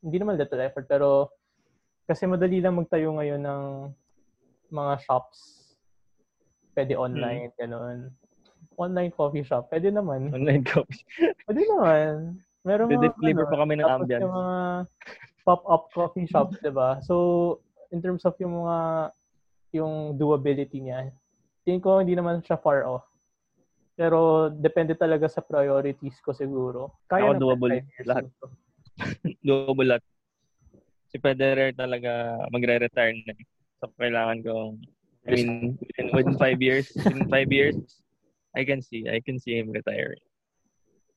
[0.00, 1.28] hindi naman little effort, pero
[2.08, 3.62] kasi madali lang magtayo ngayon ng
[4.72, 5.59] mga shops.
[6.80, 8.08] Pwede online, ganun.
[8.80, 10.32] Online coffee shop, pwede naman.
[10.32, 11.04] Online coffee.
[11.44, 12.40] Pwede naman.
[12.64, 14.22] Meron mga, Deliver ano, pa kami ng tapos ambience.
[14.24, 14.56] yung mga
[15.44, 16.96] pop-up coffee shops, di ba?
[17.04, 17.14] So,
[17.92, 19.12] in terms of yung mga,
[19.76, 21.12] yung doability niya,
[21.68, 23.04] tingin ko hindi naman siya far off.
[24.00, 26.96] Pero, depende talaga sa priorities ko siguro.
[27.04, 28.32] Kaya Ako doable lahat.
[29.44, 30.04] Double lot.
[31.12, 33.36] Si Federer talaga magre-retire na.
[33.76, 34.80] So, kailangan ko,
[35.28, 37.76] I mean, within, within five years, within five years,
[38.56, 40.20] I can see, I can see him retiring.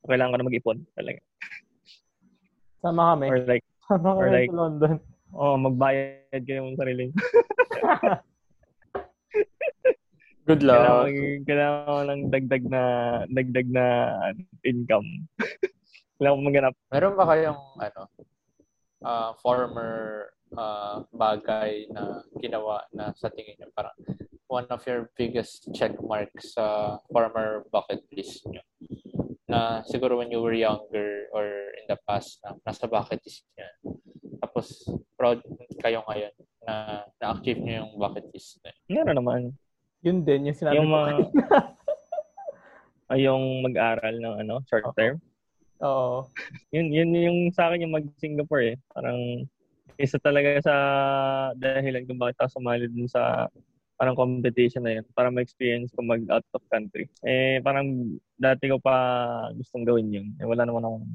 [0.04, 1.22] Kailangan ko na mag-ipon talaga.
[2.84, 3.26] Sama kami.
[3.32, 4.94] Or like, Sama or kami like- sa London.
[5.32, 7.08] oh, magbayad kayo ng sarili.
[10.44, 11.48] Good Kailangan, luck.
[11.48, 12.82] kailangan ko ng dagdag na,
[13.32, 13.86] dagdag na
[14.68, 15.08] income.
[16.20, 16.74] kailangan ko maghanap.
[16.92, 18.02] Meron ba kayong ano
[19.08, 23.94] uh, former uh, bagay na ginawa na sa tingin niyo parang
[24.50, 28.62] one of your biggest check marks sa former bucket list niyo
[29.50, 31.46] na siguro when you were younger or
[31.78, 33.70] in the past na nasa bucket list niya
[34.44, 34.86] tapos
[35.18, 35.40] proud
[35.80, 39.04] kayo ngayon na na-achieve niyo yung bucket list na yun.
[39.04, 39.42] Meron naman.
[40.04, 40.96] Yun din, yung sinabi Yung ko.
[41.00, 41.12] mga,
[43.12, 45.20] ay, yung mag-aral ng ano, short term.
[45.84, 46.28] Oo.
[46.72, 48.78] Yun, yun yung sa akin yung mag-Singapore eh.
[48.92, 49.48] Parang
[50.00, 50.76] isa talaga sa
[51.56, 53.48] dahilan kung bakit ako sumali dun sa
[53.94, 57.08] parang competition na yun para ma-experience ko mag out of country.
[57.24, 58.96] Eh, parang dati ko pa
[59.54, 60.28] gustong gawin yun.
[60.42, 61.08] Eh, wala naman akong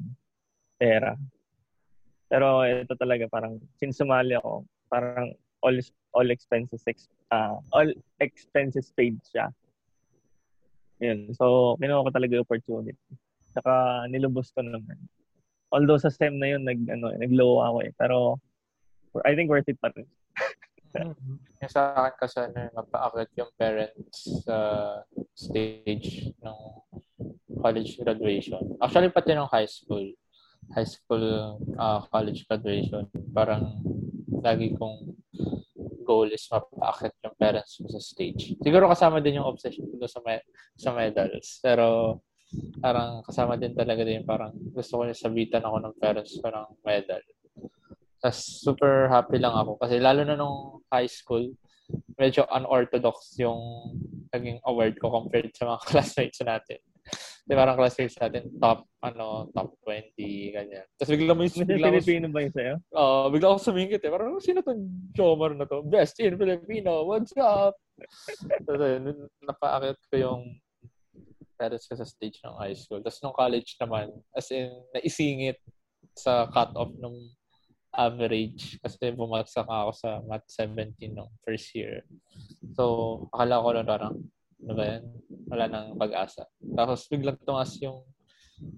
[0.79, 1.13] pera.
[2.31, 5.75] Pero ito talaga parang since sumali ako, parang all
[6.15, 7.89] all expenses ex, uh, all
[8.23, 9.51] expenses paid siya.
[11.03, 11.31] Yun.
[11.35, 12.95] So, kinuha ko talaga yung opportunity.
[13.53, 14.99] Saka nilubos ko naman.
[15.71, 17.91] Although sa STEM na yun, nag, ano, nag-low ako eh.
[17.95, 18.41] Pero
[19.25, 20.07] I think worth it pa rin.
[20.93, 21.35] mm-hmm.
[21.67, 24.95] Sa akin kasi ano, napaakit yung parents sa uh,
[25.35, 26.59] stage ng
[27.59, 28.79] college graduation.
[28.79, 30.07] Actually, pati ng high school.
[30.71, 31.25] High school
[31.75, 33.09] uh, college graduation.
[33.33, 33.81] Parang
[34.39, 35.19] lagi kong
[36.09, 38.57] goal is mapaakit yung parents ko sa stage.
[38.57, 41.61] Siguro kasama din yung obsession ko sa, me- sa medals.
[41.61, 42.17] Pero
[42.81, 46.67] parang kasama din talaga din parang gusto ko yung sabitan ako ng parents ko ng
[46.81, 47.21] medal.
[48.19, 51.47] Tapos super happy lang ako kasi lalo na nung high school,
[52.19, 53.59] medyo unorthodox yung
[54.29, 56.79] naging award ko compared sa mga classmates natin.
[57.49, 60.85] Di parang classmates natin, top, ano, top 20, ganyan.
[61.01, 61.55] Tapos bigla mo yung...
[61.65, 62.75] Bigla Filipino ba yun sa'yo?
[62.93, 64.11] Oo, uh, bigla ako sumingit eh.
[64.13, 64.85] Parang, sino tong
[65.17, 65.81] Jomar na to?
[65.81, 67.73] Best in Filipino, what's up?
[68.69, 69.01] Tapos,
[69.41, 70.41] napaakit ko yung
[71.57, 73.03] parents ko sa stage ng high school.
[73.03, 75.59] Tapos nung college naman, as in, naisingit
[76.15, 77.15] sa cut-off ng
[77.99, 82.07] average kasi bumagsak ako sa Math 17 nung first year.
[82.79, 84.15] So, akala ko lang parang
[84.59, 85.03] ano ba yan?
[85.51, 86.47] Wala nang pag-asa.
[86.75, 88.03] Tapos biglang tumas yung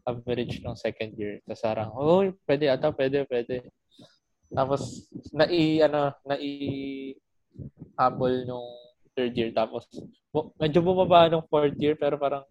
[0.06, 1.42] average ng second year.
[1.46, 3.70] Tapos parang, oh, pwede ata, pwede, pwede.
[4.52, 6.50] Tapos, nai, ano, nai
[7.98, 8.70] habol nung
[9.16, 9.52] third year.
[9.54, 9.88] Tapos,
[10.60, 12.46] medyo bumaba nung fourth year, pero parang,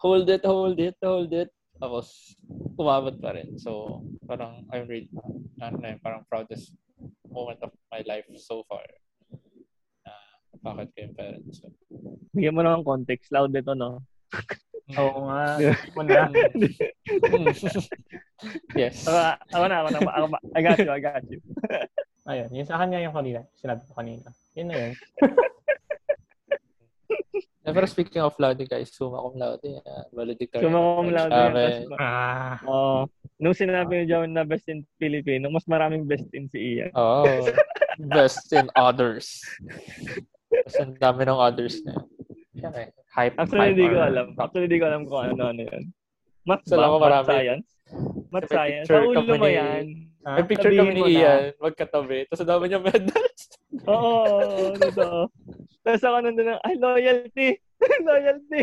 [0.00, 1.50] hold it, hold it, hold it.
[1.76, 2.36] Tapos,
[2.76, 3.56] umabot pa rin.
[3.60, 5.12] So, parang, I'm really,
[5.60, 6.72] ano na parang proudest
[7.28, 8.84] moment of my life so far
[10.66, 11.62] bakit kayo parents?
[11.62, 11.70] So,
[12.34, 13.30] Bigyan mo naman context.
[13.30, 14.02] Loud ito, no?
[14.98, 15.58] Oo nga.
[15.96, 16.30] Mo na.
[18.80, 19.06] yes.
[19.06, 19.18] Ako,
[19.50, 19.98] ako na, ako na.
[19.98, 21.40] Ako, I got you, I got you.
[22.26, 23.46] Ayun, yun sa kanya yung kanina.
[23.54, 24.30] Sinabi ko kanina.
[24.58, 24.92] Yun na yun.
[27.66, 29.82] Yeah, pero speaking of laude guys, summa cum laude.
[29.82, 30.70] Uh, valedictorian.
[30.70, 31.90] Summa cum laude.
[31.98, 32.62] Ah.
[32.62, 33.10] Oh,
[33.42, 36.94] nung sinabi ni John na best in Filipino, mas maraming best in si Ian.
[36.94, 37.26] Oh,
[38.14, 39.42] best in others.
[40.46, 42.06] Kasi ang dami ng others na
[42.56, 42.72] yun.
[42.74, 42.88] Eh.
[43.16, 44.26] Hype, Actually, hindi ko alam.
[44.36, 45.84] Actually, hindi ko alam kung ano, ano yun.
[46.46, 46.86] Math so, ba?
[47.00, 47.68] Math science?
[48.28, 48.86] Math science?
[48.88, 49.84] Sa ulo mo yan.
[50.26, 52.26] May picture kami ni Ian, magkatabi.
[52.26, 53.42] Tapos ang dami niya medals.
[53.86, 55.20] Oo, oo, totoo.
[55.86, 57.48] Tapos ako nandun ng, ay, loyalty.
[58.10, 58.62] loyalty.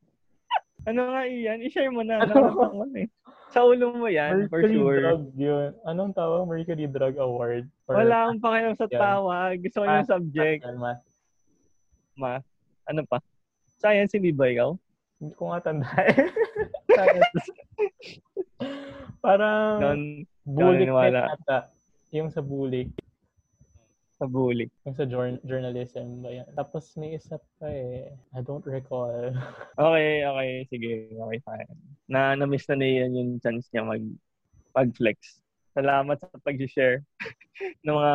[0.92, 1.64] ano nga, Ian?
[1.64, 2.20] I-share mo na.
[2.20, 2.84] Ano?
[2.92, 3.08] eh.
[3.50, 4.98] Sa ulo mo yan, Mercury for sure.
[5.00, 5.72] Drug yun.
[5.82, 6.44] Anong tawag?
[6.46, 7.66] Mercury Drug Award?
[7.82, 9.58] For Wala akong pakialam sa tawag.
[9.64, 10.60] Gusto ko yung subject.
[10.78, 11.02] Math.
[12.14, 12.46] Math.
[12.86, 13.18] Ano pa?
[13.80, 14.76] Science, hindi ba ikaw?
[15.18, 16.14] Hindi ko nga tandaan.
[17.00, 17.44] Science.
[19.24, 20.00] Parang non,
[20.46, 21.72] bulik ata.
[22.14, 22.92] Yung sa bulik.
[24.20, 24.68] Sa bulik.
[24.84, 26.48] Yung sa jour- journalism ba yan?
[26.52, 28.12] Tapos may isa pa eh.
[28.36, 29.32] I don't recall.
[29.80, 30.50] okay, okay.
[30.68, 30.92] Sige.
[31.16, 31.72] Okay, fine
[32.10, 34.02] na na-miss na niya yung chance niya mag
[34.74, 35.38] pag-flex.
[35.70, 37.06] Salamat sa pag-share
[37.86, 38.14] ng mga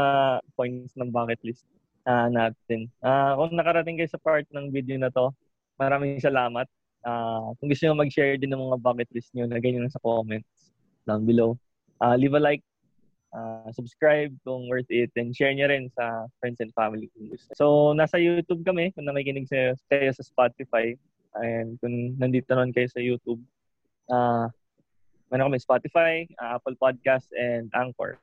[0.60, 1.64] points ng bucket list
[2.04, 2.92] uh, natin.
[3.00, 5.32] Uh, kung nakarating kayo sa part ng video na to,
[5.80, 6.68] maraming salamat.
[7.08, 10.76] Uh, kung gusto nyo mag-share din ng mga bucket list nyo, lagay nyo sa comments
[11.08, 11.56] down below.
[12.04, 12.64] Uh, leave a like,
[13.36, 17.12] uh, subscribe kung worth it, and share nyo rin sa friends and family.
[17.60, 20.96] So, nasa YouTube kami kung nakikinig sa, kayo sa Spotify.
[21.36, 23.44] And kung nandito naman kayo sa YouTube,
[24.08, 24.48] uh,
[25.28, 28.16] meron kami Spotify, uh, Apple Podcast, and Anchor.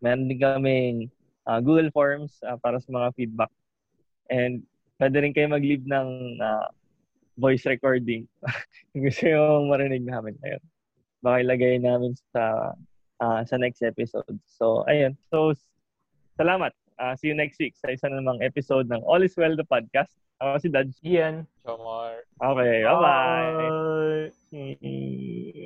[0.00, 0.76] Meron din kami
[1.44, 3.52] uh, Google Forms uh, para sa mga feedback.
[4.32, 4.64] And
[4.96, 6.08] pwede rin kayo mag-leave ng
[6.40, 6.68] uh,
[7.38, 8.26] voice recording
[8.90, 10.34] kung gusto nyo marinig namin.
[10.40, 10.62] Ayun.
[11.20, 12.72] Baka ilagay namin sa
[13.20, 14.38] uh, sa next episode.
[14.46, 15.16] So, ayun.
[15.30, 15.54] So,
[16.38, 16.72] salamat.
[16.98, 20.18] Uh, see you next week sa isa namang episode ng All is Well the Podcast.
[20.42, 20.90] Ako si Dad.
[21.02, 21.46] Ian.
[21.66, 22.22] Jomar.
[22.42, 24.30] Okay, bye-bye.
[24.50, 25.57] bye.